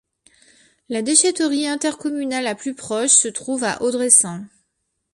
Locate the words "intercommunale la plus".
1.67-2.73